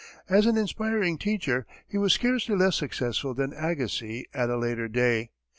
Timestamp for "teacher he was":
1.19-2.13